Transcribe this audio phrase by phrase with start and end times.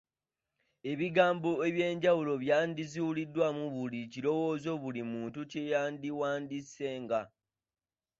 [0.91, 7.19] Ebigambo eby'enjawulo byandizuuliddwanga mu buli kirowoozo buli muntu kye yandiwandiisenga.